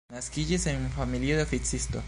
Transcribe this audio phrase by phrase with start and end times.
[0.13, 1.99] Naskiĝis en familio de oficisto.